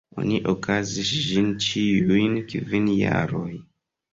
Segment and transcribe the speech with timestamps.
[0.19, 3.49] Oni okazigis ĝin ĉiujn kvin jaroj.